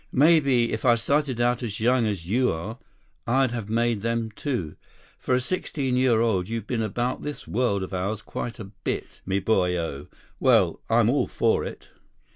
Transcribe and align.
"Maybe 0.13 0.73
if 0.73 0.83
I 0.83 0.89
had 0.93 0.99
started 0.99 1.39
out 1.39 1.61
as 1.61 1.79
young 1.79 2.07
as 2.07 2.25
you 2.27 2.51
are, 2.51 2.79
I'd 3.27 3.51
have 3.51 3.69
made 3.69 4.01
them, 4.01 4.31
too. 4.31 4.75
For 5.19 5.35
a 5.35 5.39
sixteen 5.39 5.95
year 5.95 6.21
old, 6.21 6.49
you've 6.49 6.65
been 6.65 6.81
about 6.81 7.21
this 7.21 7.47
world 7.47 7.83
of 7.83 7.93
ours 7.93 8.23
quite 8.23 8.57
a 8.57 8.63
bit, 8.83 9.21
me 9.27 9.37
boy 9.37 9.77
o. 9.77 10.07
Well, 10.39 10.81
I'm 10.89 11.07
all 11.07 11.27
for 11.27 11.63
it." 11.63 11.89